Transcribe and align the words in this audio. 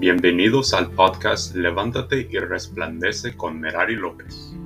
Bienvenidos 0.00 0.72
al 0.72 0.90
podcast 0.92 1.54
Levántate 1.54 2.26
y 2.30 2.38
Resplandece 2.38 3.36
con 3.36 3.60
Merari 3.60 3.96
López. 3.96 4.56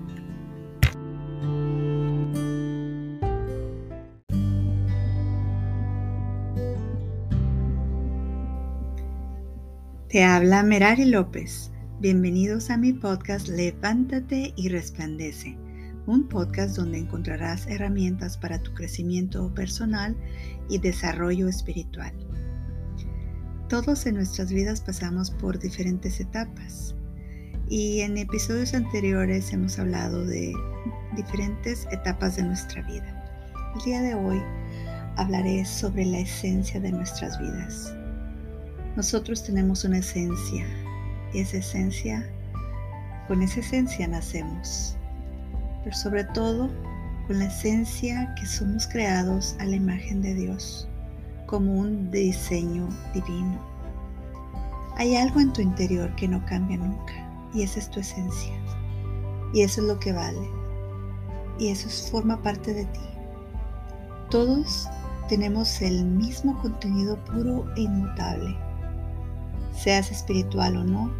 Te 10.09 10.23
habla 10.23 10.62
Merari 10.62 11.06
López. 11.06 11.73
Bienvenidos 11.98 12.70
a 12.70 12.77
mi 12.77 12.92
podcast 12.92 13.48
Levántate 13.48 14.52
y 14.55 14.69
Resplandece, 14.69 15.59
un 16.06 16.28
podcast 16.28 16.77
donde 16.77 16.98
encontrarás 16.98 17.66
herramientas 17.66 18.38
para 18.38 18.62
tu 18.62 18.73
crecimiento 18.73 19.52
personal 19.52 20.16
y 20.69 20.78
desarrollo 20.78 21.48
espiritual. 21.48 22.12
Todos 23.68 24.04
en 24.04 24.16
nuestras 24.16 24.52
vidas 24.52 24.82
pasamos 24.82 25.30
por 25.30 25.59
diferentes 25.59 26.20
etapas 26.20 26.95
y 27.66 28.00
en 28.00 28.18
episodios 28.18 28.74
anteriores 28.74 29.55
hemos 29.55 29.78
hablado 29.78 30.27
de 30.27 30.52
diferentes 31.16 31.88
etapas 31.91 32.36
de 32.36 32.42
nuestra 32.42 32.82
vida. 32.82 33.24
El 33.74 33.84
día 33.84 34.02
de 34.02 34.14
hoy 34.16 34.42
hablaré 35.16 35.64
sobre 35.64 36.05
la 36.05 36.19
esencia 36.19 36.78
de 36.78 36.92
nuestras 36.92 37.41
vidas. 37.41 37.95
Nosotros 38.96 39.42
tenemos 39.42 39.83
una 39.84 39.98
esencia 39.98 40.66
y 41.33 41.38
esa 41.38 41.56
esencia, 41.56 42.30
con 43.28 43.41
esa 43.41 43.60
esencia 43.60 44.06
nacemos, 44.06 44.94
pero 45.83 45.96
sobre 45.96 46.24
todo 46.24 46.70
con 47.27 47.38
la 47.38 47.46
esencia 47.46 48.34
que 48.38 48.44
somos 48.44 48.86
creados 48.86 49.56
a 49.58 49.64
la 49.64 49.77
imagen 49.77 50.20
de 50.20 50.34
Dios 50.34 50.86
como 51.54 51.72
un 51.72 52.10
diseño 52.10 52.88
divino. 53.14 53.56
Hay 54.97 55.14
algo 55.14 55.38
en 55.38 55.52
tu 55.52 55.62
interior 55.62 56.12
que 56.16 56.27
no 56.27 56.44
cambia 56.46 56.78
nunca 56.78 57.14
y 57.55 57.62
esa 57.62 57.78
es 57.78 57.88
tu 57.92 58.00
esencia. 58.00 58.52
Y 59.52 59.62
eso 59.62 59.80
es 59.80 59.86
lo 59.86 60.00
que 60.00 60.12
vale. 60.12 60.50
Y 61.61 61.69
eso 61.69 61.88
forma 62.11 62.42
parte 62.42 62.74
de 62.74 62.84
ti. 62.86 63.06
Todos 64.30 64.88
tenemos 65.28 65.80
el 65.80 66.05
mismo 66.05 66.61
contenido 66.61 67.24
puro 67.24 67.72
e 67.77 67.83
inmutable. 67.83 68.56
Seas 69.72 70.11
espiritual 70.11 70.77
o 70.78 70.83
no, 70.83 71.12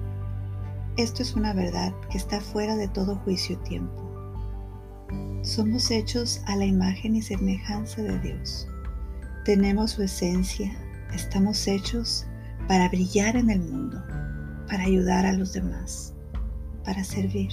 esto 0.97 1.23
es 1.23 1.37
una 1.37 1.53
verdad 1.53 1.95
que 2.11 2.19
está 2.19 2.41
fuera 2.41 2.75
de 2.75 2.89
todo 2.89 3.15
juicio 3.19 3.55
y 3.55 3.69
tiempo. 3.69 4.03
Somos 5.43 5.93
hechos 5.93 6.43
a 6.47 6.57
la 6.57 6.65
imagen 6.65 7.15
y 7.15 7.23
semejanza 7.23 8.03
de 8.03 8.19
Dios. 8.19 8.67
Tenemos 9.45 9.91
su 9.91 10.03
esencia, 10.03 10.75
estamos 11.13 11.67
hechos 11.67 12.25
para 12.67 12.89
brillar 12.89 13.37
en 13.37 13.51
el 13.51 13.61
mundo, 13.61 14.03
para 14.67 14.85
ayudar 14.85 15.27
a 15.27 15.35
los 15.35 15.53
demás, 15.53 16.15
para 16.83 17.05
servir. 17.05 17.51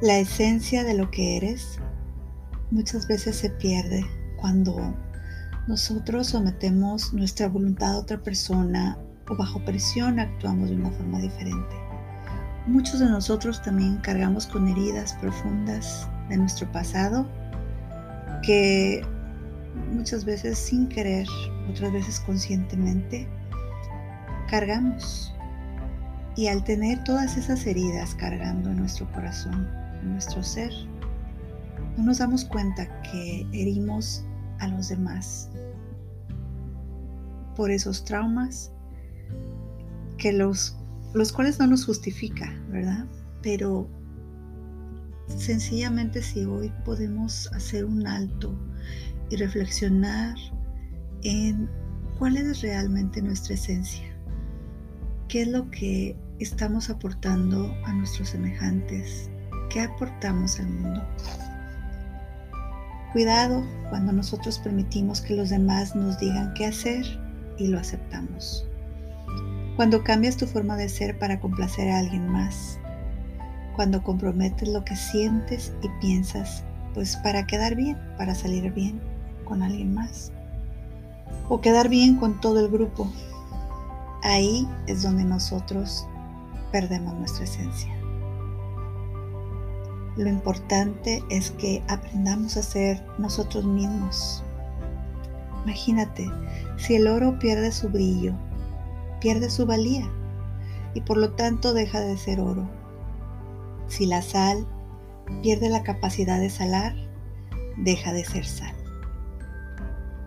La 0.00 0.18
esencia 0.18 0.82
de 0.82 0.94
lo 0.94 1.12
que 1.12 1.36
eres 1.36 1.78
muchas 2.72 3.06
veces 3.06 3.36
se 3.36 3.50
pierde 3.50 4.04
cuando 4.36 4.96
nosotros 5.68 6.26
sometemos 6.26 7.14
nuestra 7.14 7.46
voluntad 7.46 7.92
a 7.92 7.98
otra 7.98 8.20
persona 8.20 8.98
o 9.28 9.36
bajo 9.36 9.64
presión 9.64 10.18
actuamos 10.18 10.70
de 10.70 10.74
una 10.76 10.90
forma 10.90 11.20
diferente. 11.20 11.76
Muchos 12.66 12.98
de 12.98 13.06
nosotros 13.06 13.62
también 13.62 13.98
cargamos 13.98 14.48
con 14.48 14.66
heridas 14.66 15.12
profundas 15.20 16.08
de 16.28 16.36
nuestro 16.36 16.70
pasado 16.72 17.28
que 18.42 19.06
muchas 19.92 20.24
veces 20.24 20.58
sin 20.58 20.88
querer, 20.88 21.26
otras 21.70 21.92
veces 21.92 22.20
conscientemente, 22.20 23.28
cargamos. 24.48 25.34
Y 26.34 26.46
al 26.46 26.64
tener 26.64 27.02
todas 27.04 27.36
esas 27.36 27.66
heridas 27.66 28.14
cargando 28.14 28.70
en 28.70 28.76
nuestro 28.78 29.10
corazón, 29.12 29.68
en 30.00 30.12
nuestro 30.12 30.42
ser, 30.42 30.72
no 31.96 32.04
nos 32.04 32.18
damos 32.18 32.44
cuenta 32.44 33.02
que 33.02 33.46
herimos 33.52 34.24
a 34.58 34.68
los 34.68 34.88
demás 34.88 35.50
por 37.54 37.70
esos 37.70 38.04
traumas 38.04 38.72
que 40.16 40.32
los, 40.32 40.76
los 41.12 41.32
cuales 41.32 41.58
no 41.58 41.66
nos 41.66 41.84
justifica, 41.84 42.52
¿verdad? 42.70 43.06
Pero 43.42 43.88
sencillamente 45.26 46.22
si 46.22 46.44
hoy 46.44 46.72
podemos 46.84 47.52
hacer 47.52 47.84
un 47.84 48.06
alto 48.06 48.54
y 49.32 49.36
reflexionar 49.36 50.36
en 51.22 51.66
cuál 52.18 52.36
es 52.36 52.60
realmente 52.60 53.22
nuestra 53.22 53.54
esencia, 53.54 54.04
qué 55.28 55.42
es 55.42 55.48
lo 55.48 55.70
que 55.70 56.14
estamos 56.38 56.90
aportando 56.90 57.74
a 57.86 57.94
nuestros 57.94 58.28
semejantes, 58.28 59.30
qué 59.70 59.80
aportamos 59.80 60.60
al 60.60 60.68
mundo. 60.68 61.02
Cuidado 63.14 63.64
cuando 63.88 64.12
nosotros 64.12 64.58
permitimos 64.58 65.22
que 65.22 65.34
los 65.34 65.48
demás 65.48 65.96
nos 65.96 66.18
digan 66.18 66.52
qué 66.52 66.66
hacer 66.66 67.06
y 67.56 67.68
lo 67.68 67.78
aceptamos. 67.78 68.66
Cuando 69.76 70.04
cambias 70.04 70.36
tu 70.36 70.46
forma 70.46 70.76
de 70.76 70.90
ser 70.90 71.18
para 71.18 71.40
complacer 71.40 71.88
a 71.88 72.00
alguien 72.00 72.28
más. 72.28 72.78
Cuando 73.76 74.02
comprometes 74.02 74.68
lo 74.68 74.84
que 74.84 74.94
sientes 74.94 75.72
y 75.80 75.88
piensas, 76.02 76.64
pues 76.92 77.16
para 77.16 77.46
quedar 77.46 77.74
bien, 77.74 77.96
para 78.18 78.34
salir 78.34 78.70
bien 78.72 79.00
con 79.52 79.62
alguien 79.62 79.92
más 79.92 80.32
o 81.50 81.60
quedar 81.60 81.90
bien 81.90 82.16
con 82.16 82.40
todo 82.40 82.58
el 82.58 82.70
grupo. 82.70 83.06
Ahí 84.22 84.66
es 84.86 85.02
donde 85.02 85.24
nosotros 85.24 86.06
perdemos 86.70 87.12
nuestra 87.16 87.44
esencia. 87.44 87.94
Lo 90.16 90.26
importante 90.26 91.22
es 91.28 91.50
que 91.50 91.82
aprendamos 91.88 92.56
a 92.56 92.62
ser 92.62 93.04
nosotros 93.18 93.66
mismos. 93.66 94.42
Imagínate, 95.64 96.30
si 96.78 96.94
el 96.94 97.06
oro 97.06 97.38
pierde 97.38 97.72
su 97.72 97.90
brillo, 97.90 98.32
pierde 99.20 99.50
su 99.50 99.66
valía 99.66 100.08
y 100.94 101.02
por 101.02 101.18
lo 101.18 101.32
tanto 101.34 101.74
deja 101.74 102.00
de 102.00 102.16
ser 102.16 102.40
oro. 102.40 102.70
Si 103.88 104.06
la 104.06 104.22
sal 104.22 104.66
pierde 105.42 105.68
la 105.68 105.82
capacidad 105.82 106.40
de 106.40 106.48
salar, 106.48 106.94
deja 107.76 108.14
de 108.14 108.24
ser 108.24 108.46
sal. 108.46 108.81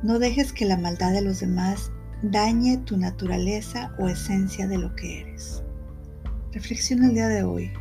No 0.04 0.20
dejes 0.20 0.54
que 0.54 0.66
la 0.66 0.78
maldad 0.78 1.14
de 1.14 1.22
los 1.22 1.40
demás 1.40 1.92
dañe 2.22 2.78
tu 2.78 2.98
naturaleza 2.98 3.94
o 3.98 4.08
esencia 4.08 4.68
de 4.68 4.78
lo 4.78 4.96
que 4.96 5.22
eres. 5.22 5.64
Reflexiona 6.52 7.08
el 7.08 7.16
día 7.16 7.28
de 7.28 7.44
hoy. 7.44 7.72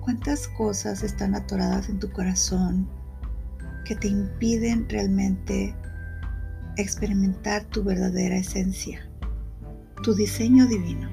¿Cuántas 0.00 0.48
cosas 0.48 1.02
están 1.02 1.34
atoradas 1.34 1.88
en 1.88 1.98
tu 1.98 2.10
corazón 2.10 2.88
que 3.84 3.94
te 3.94 4.08
impiden 4.08 4.88
realmente 4.88 5.74
experimentar 6.76 7.64
tu 7.64 7.84
verdadera 7.84 8.36
esencia, 8.36 9.00
tu 10.02 10.14
diseño 10.14 10.66
divino? 10.66 11.08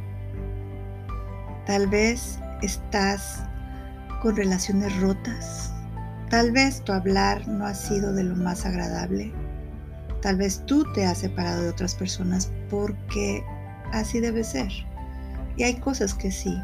Tal 1.65 1.87
vez 1.87 2.39
estás 2.61 3.43
con 4.21 4.35
relaciones 4.35 4.99
rotas, 5.01 5.73
tal 6.29 6.51
vez 6.51 6.83
tu 6.83 6.91
hablar 6.91 7.47
no 7.47 7.65
ha 7.65 7.73
sido 7.73 8.13
de 8.13 8.23
lo 8.23 8.35
más 8.35 8.65
agradable 8.65 9.31
Tal 10.21 10.37
vez 10.37 10.63
tú 10.65 10.85
te 10.93 11.05
has 11.05 11.19
separado 11.19 11.63
de 11.63 11.69
otras 11.69 11.95
personas 11.95 12.51
porque 12.69 13.43
así 13.91 14.19
debe 14.19 14.43
ser. 14.43 14.69
Y 15.55 15.63
hay 15.63 15.75
cosas 15.75 16.13
que 16.13 16.31
sí, 16.31 16.57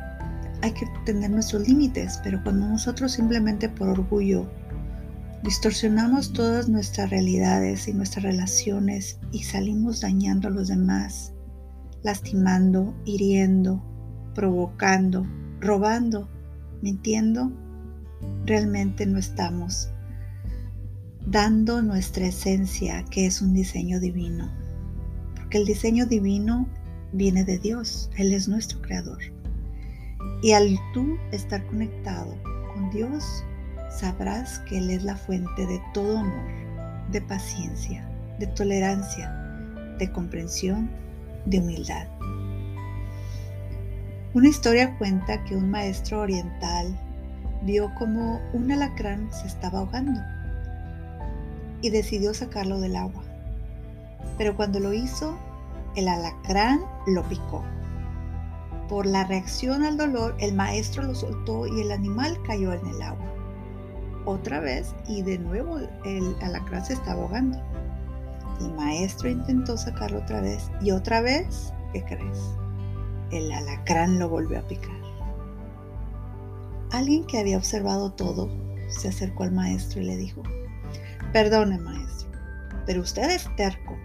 hay 0.61 0.71
que 0.71 0.85
tener 1.05 1.29
nuestros 1.29 1.67
límites, 1.67 2.19
pero 2.23 2.41
cuando 2.43 2.67
nosotros 2.67 3.13
simplemente 3.13 3.69
por 3.69 3.89
orgullo 3.89 4.49
distorsionamos 5.43 6.33
todas 6.33 6.67
nuestras 6.69 7.09
realidades 7.11 7.87
y 7.87 7.93
nuestras 7.93 8.23
relaciones 8.23 9.19
y 9.31 9.43
salimos 9.43 10.01
dañando 10.01 10.47
a 10.47 10.51
los 10.51 10.69
demás, 10.69 11.33
lastimando, 12.03 12.95
hiriendo, 13.05 13.83
provocando, 14.33 15.25
robando, 15.59 16.29
mintiendo, 16.81 17.51
realmente 18.45 19.05
no 19.05 19.19
estamos 19.19 19.91
dando 21.25 21.81
nuestra 21.81 22.27
esencia, 22.27 23.03
que 23.09 23.25
es 23.25 23.41
un 23.41 23.53
diseño 23.53 23.99
divino. 23.99 24.51
Porque 25.35 25.57
el 25.57 25.65
diseño 25.65 26.05
divino 26.05 26.67
viene 27.13 27.43
de 27.43 27.57
Dios, 27.57 28.09
Él 28.17 28.31
es 28.31 28.47
nuestro 28.47 28.81
creador. 28.81 29.19
Y 30.43 30.51
al 30.51 30.77
tú 30.93 31.17
estar 31.31 31.65
conectado 31.65 32.35
con 32.73 32.91
Dios, 32.91 33.43
sabrás 33.89 34.59
que 34.59 34.77
Él 34.77 34.91
es 34.91 35.03
la 35.03 35.15
fuente 35.15 35.65
de 35.65 35.81
todo 35.93 36.19
amor, 36.19 36.45
de 37.11 37.21
paciencia, 37.21 38.07
de 38.39 38.47
tolerancia, 38.47 39.31
de 39.97 40.11
comprensión, 40.11 40.89
de 41.45 41.59
humildad. 41.59 42.07
Una 44.33 44.49
historia 44.49 44.95
cuenta 44.97 45.43
que 45.45 45.55
un 45.55 45.71
maestro 45.71 46.19
oriental 46.19 46.99
vio 47.63 47.91
como 47.95 48.41
un 48.53 48.71
alacrán 48.71 49.31
se 49.31 49.47
estaba 49.47 49.79
ahogando 49.79 50.21
y 51.85 51.91
decidió 51.91 52.33
sacarlo 52.33 52.79
del 52.79 52.95
agua. 52.95 53.23
Pero 54.39 54.55
cuando 54.55 54.79
lo 54.79 54.91
hizo, 54.91 55.37
el 55.95 56.07
alacrán 56.07 56.81
lo 57.05 57.21
picó. 57.29 57.63
Por 58.89 59.05
la 59.05 59.23
reacción 59.23 59.83
al 59.83 59.95
dolor, 59.95 60.35
el 60.39 60.55
maestro 60.55 61.03
lo 61.03 61.13
soltó 61.13 61.67
y 61.67 61.81
el 61.81 61.91
animal 61.91 62.39
cayó 62.43 62.73
en 62.73 62.87
el 62.87 63.01
agua. 63.03 63.25
Otra 64.25 64.59
vez 64.61 64.95
y 65.07 65.21
de 65.21 65.37
nuevo 65.37 65.77
el 66.05 66.35
alacrán 66.41 66.83
se 66.83 66.93
estaba 66.93 67.21
ahogando. 67.21 67.61
El 68.59 68.73
maestro 68.73 69.29
intentó 69.29 69.77
sacarlo 69.77 70.19
otra 70.19 70.41
vez 70.41 70.71
y 70.81 70.89
otra 70.89 71.21
vez, 71.21 71.71
¿qué 71.93 72.03
crees? 72.03 72.39
El 73.29 73.51
alacrán 73.51 74.17
lo 74.17 74.27
volvió 74.27 74.57
a 74.57 74.67
picar. 74.67 74.97
Alguien 76.89 77.25
que 77.25 77.37
había 77.37 77.57
observado 77.57 78.11
todo 78.11 78.49
se 78.87 79.09
acercó 79.09 79.43
al 79.43 79.51
maestro 79.51 80.01
y 80.01 80.05
le 80.05 80.17
dijo, 80.17 80.41
perdone 81.35 81.77
maestro, 81.77 82.29
pero 82.85 83.01
usted 83.01 83.29
es 83.29 83.53
terco. 83.57 83.97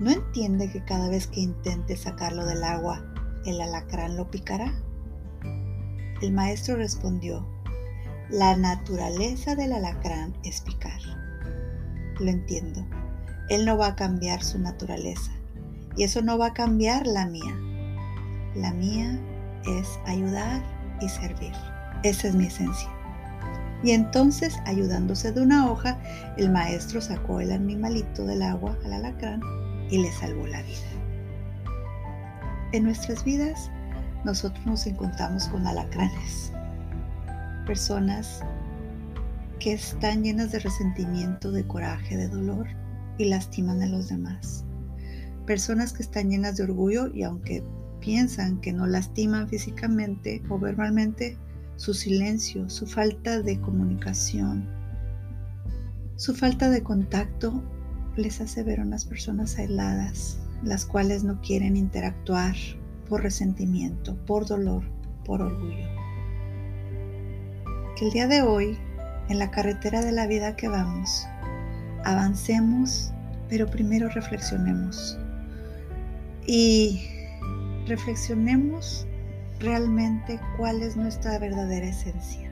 ¿No 0.00 0.10
entiende 0.10 0.72
que 0.72 0.82
cada 0.82 1.10
vez 1.10 1.26
que 1.26 1.40
intente 1.40 1.98
sacarlo 1.98 2.46
del 2.46 2.64
agua, 2.64 3.04
el 3.44 3.60
alacrán 3.60 4.16
lo 4.16 4.30
picará? 4.30 4.72
El 6.22 6.32
maestro 6.32 6.76
respondió, 6.76 7.46
la 8.30 8.56
naturaleza 8.56 9.54
del 9.54 9.74
alacrán 9.74 10.34
es 10.44 10.62
picar. 10.62 10.98
Lo 12.20 12.30
entiendo. 12.30 12.86
Él 13.50 13.66
no 13.66 13.76
va 13.76 13.88
a 13.88 13.96
cambiar 13.96 14.42
su 14.42 14.58
naturaleza. 14.58 15.32
Y 15.94 16.04
eso 16.04 16.22
no 16.22 16.38
va 16.38 16.46
a 16.46 16.54
cambiar 16.54 17.06
la 17.06 17.26
mía. 17.26 17.54
La 18.54 18.72
mía 18.72 19.20
es 19.66 19.86
ayudar 20.06 20.62
y 21.02 21.08
servir. 21.10 21.52
Esa 22.02 22.28
es 22.28 22.34
mi 22.34 22.46
esencia. 22.46 22.95
Y 23.86 23.92
entonces, 23.92 24.58
ayudándose 24.64 25.30
de 25.30 25.40
una 25.40 25.70
hoja, 25.70 25.96
el 26.36 26.50
maestro 26.50 27.00
sacó 27.00 27.38
el 27.38 27.52
animalito 27.52 28.26
del 28.26 28.42
agua 28.42 28.76
al 28.84 28.94
alacrán 28.94 29.40
y 29.88 29.98
le 29.98 30.10
salvó 30.10 30.44
la 30.44 30.60
vida. 30.62 31.70
En 32.72 32.82
nuestras 32.82 33.22
vidas, 33.22 33.70
nosotros 34.24 34.66
nos 34.66 34.88
encontramos 34.88 35.46
con 35.46 35.68
alacranes, 35.68 36.52
personas 37.64 38.40
que 39.60 39.74
están 39.74 40.24
llenas 40.24 40.50
de 40.50 40.58
resentimiento, 40.58 41.52
de 41.52 41.64
coraje, 41.64 42.16
de 42.16 42.26
dolor 42.26 42.66
y 43.18 43.26
lastiman 43.26 43.82
a 43.82 43.86
los 43.86 44.08
demás. 44.08 44.64
Personas 45.46 45.92
que 45.92 46.02
están 46.02 46.30
llenas 46.30 46.56
de 46.56 46.64
orgullo 46.64 47.06
y 47.14 47.22
aunque 47.22 47.62
piensan 48.00 48.60
que 48.60 48.72
no 48.72 48.88
lastiman 48.88 49.48
físicamente 49.48 50.42
o 50.48 50.58
verbalmente, 50.58 51.38
su 51.76 51.94
silencio, 51.94 52.68
su 52.68 52.86
falta 52.86 53.42
de 53.42 53.60
comunicación, 53.60 54.68
su 56.16 56.34
falta 56.34 56.70
de 56.70 56.82
contacto 56.82 57.62
les 58.16 58.40
hace 58.40 58.62
ver 58.62 58.80
a 58.80 58.84
unas 58.84 59.04
personas 59.04 59.58
aisladas, 59.58 60.38
las 60.62 60.86
cuales 60.86 61.24
no 61.24 61.40
quieren 61.42 61.76
interactuar 61.76 62.54
por 63.06 63.22
resentimiento, 63.22 64.16
por 64.24 64.46
dolor, 64.46 64.82
por 65.24 65.42
orgullo. 65.42 65.86
Que 67.96 68.06
el 68.06 68.12
día 68.12 68.26
de 68.26 68.40
hoy, 68.40 68.78
en 69.28 69.38
la 69.38 69.50
carretera 69.50 70.02
de 70.02 70.12
la 70.12 70.26
vida 70.26 70.56
que 70.56 70.68
vamos, 70.68 71.26
avancemos, 72.04 73.12
pero 73.50 73.66
primero 73.66 74.08
reflexionemos. 74.08 75.18
Y 76.46 77.02
reflexionemos 77.86 79.06
realmente 79.60 80.40
cuál 80.56 80.82
es 80.82 80.96
nuestra 80.96 81.38
verdadera 81.38 81.86
esencia. 81.86 82.50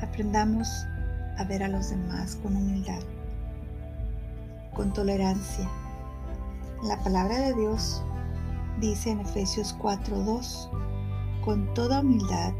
Aprendamos 0.00 0.68
a 1.36 1.44
ver 1.44 1.62
a 1.62 1.68
los 1.68 1.90
demás 1.90 2.36
con 2.36 2.56
humildad, 2.56 3.00
con 4.74 4.92
tolerancia. 4.92 5.68
La 6.82 6.98
palabra 6.98 7.38
de 7.38 7.54
Dios 7.54 8.02
dice 8.80 9.10
en 9.10 9.20
Efesios 9.20 9.76
4:2, 9.78 10.70
con 11.44 11.72
toda 11.74 12.00
humildad, 12.00 12.52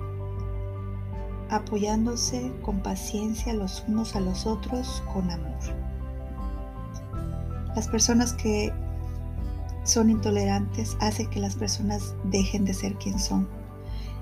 apoyándose 1.50 2.52
con 2.62 2.80
paciencia 2.80 3.54
los 3.54 3.84
unos 3.88 4.16
a 4.16 4.20
los 4.20 4.46
otros 4.46 5.02
con 5.12 5.30
amor. 5.30 5.58
Las 7.74 7.88
personas 7.88 8.32
que 8.32 8.72
son 9.84 10.10
intolerantes 10.10 10.96
hace 11.00 11.26
que 11.26 11.40
las 11.40 11.56
personas 11.56 12.14
dejen 12.24 12.64
de 12.64 12.74
ser 12.74 12.94
quien 12.96 13.18
son. 13.18 13.48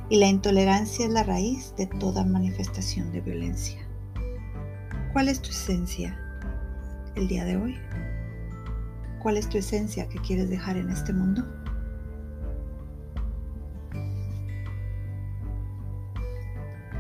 Y 0.09 0.19
la 0.19 0.29
intolerancia 0.29 1.07
es 1.07 1.13
la 1.13 1.25
raíz 1.25 1.75
de 1.77 1.87
toda 1.87 2.25
manifestación 2.25 3.11
de 3.13 3.21
violencia. 3.21 3.81
¿Cuál 5.13 5.29
es 5.29 5.41
tu 5.41 5.51
esencia 5.51 6.17
el 7.17 7.27
día 7.27 7.45
de 7.45 7.57
hoy? 7.57 7.77
¿Cuál 9.21 9.37
es 9.37 9.49
tu 9.49 9.59
esencia 9.59 10.09
que 10.09 10.21
quieres 10.21 10.49
dejar 10.49 10.77
en 10.77 10.91
este 10.91 11.13
mundo? 11.13 11.45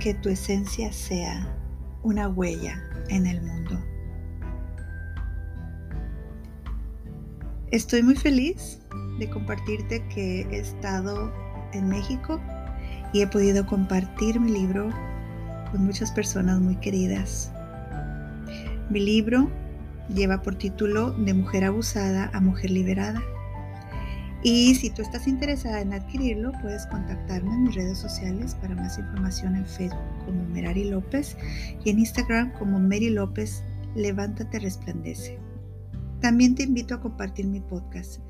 Que 0.00 0.14
tu 0.14 0.29
esencia 0.29 0.93
sea 0.93 1.56
una 2.02 2.29
huella 2.29 2.82
en 3.09 3.26
el 3.26 3.43
mundo. 3.43 3.79
Estoy 7.73 8.05
muy 8.05 8.15
feliz 8.15 8.79
de 9.19 9.29
compartirte 9.29 10.07
que 10.15 10.43
he 10.43 10.59
estado 10.59 11.33
en 11.73 11.89
México 11.89 12.41
y 13.13 13.23
he 13.23 13.27
podido 13.27 13.67
compartir 13.67 14.39
mi 14.39 14.53
libro 14.53 14.89
con 15.73 15.85
muchas 15.85 16.13
personas 16.13 16.61
muy 16.61 16.77
queridas. 16.77 17.51
Mi 18.89 19.01
libro 19.01 19.51
lleva 20.15 20.43
por 20.43 20.55
título 20.55 21.11
De 21.11 21.35
mujer 21.35 21.65
abusada 21.65 22.31
a 22.33 22.41
mujer 22.41 22.71
liberada. 22.71 23.21
Y 24.45 24.77
si 24.77 24.91
tú 24.91 25.03
estás 25.03 25.27
interesada 25.27 25.81
en 25.81 25.93
adquirirlo, 25.93 26.53
puedes 26.62 26.87
contactarme 26.87 27.53
en 27.53 27.65
mis 27.65 27.75
redes 27.75 27.99
sociales 27.99 28.55
para 28.55 28.77
más 28.77 28.97
información 28.97 29.57
en 29.57 29.67
Facebook 29.67 30.25
como 30.25 30.45
Merari 30.51 30.85
López 30.85 31.37
y 31.85 31.91
en 31.91 31.99
Instagram 31.99 32.53
como 32.53 32.79
Mary 32.79 33.11
López 33.11 33.65
Levántate 33.97 34.61
Resplandece. 34.61 35.46
También 36.26 36.56
te 36.56 36.64
invito 36.64 36.96
a 36.96 37.00
compartir 37.00 37.46
mi 37.46 37.61
podcast 37.61 38.20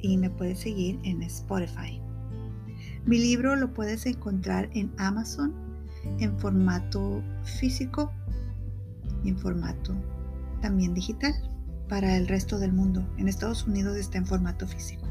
y 0.00 0.18
me 0.18 0.28
puedes 0.28 0.58
seguir 0.58 0.98
en 1.04 1.22
Spotify. 1.22 2.02
Mi 3.06 3.16
libro 3.16 3.54
lo 3.54 3.72
puedes 3.72 4.06
encontrar 4.06 4.68
en 4.72 4.92
Amazon 4.98 5.54
en 6.18 6.36
formato 6.40 7.22
físico 7.44 8.10
y 9.22 9.28
en 9.28 9.38
formato 9.38 9.94
también 10.62 10.94
digital 10.94 11.32
para 11.88 12.16
el 12.16 12.26
resto 12.26 12.58
del 12.58 12.72
mundo. 12.72 13.08
En 13.18 13.28
Estados 13.28 13.68
Unidos 13.68 13.96
está 13.96 14.18
en 14.18 14.26
formato 14.26 14.66
físico. 14.66 15.06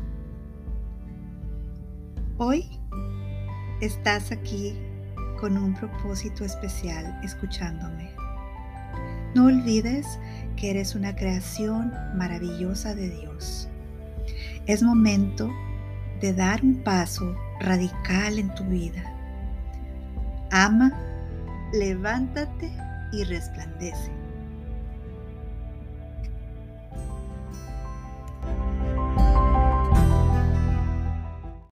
Hoy 2.40 2.66
estás 3.80 4.34
aquí 4.34 4.78
con 5.40 5.58
un 5.58 5.74
propósito 5.76 6.44
especial 6.44 7.22
escuchándome. 7.24 8.17
No 9.38 9.46
olvides 9.46 10.18
que 10.56 10.72
eres 10.72 10.96
una 10.96 11.16
creación 11.16 11.94
maravillosa 12.16 12.96
de 12.96 13.12
Dios. 13.12 13.70
Es 14.66 14.82
momento 14.82 15.48
de 16.22 16.34
dar 16.34 16.64
un 16.64 16.82
paso 16.84 17.36
radical 17.60 18.40
en 18.40 18.52
tu 18.56 18.64
vida. 18.64 19.04
Ama, 20.50 20.92
levántate 21.72 22.72
y 23.12 23.26
resplandece. 23.26 24.10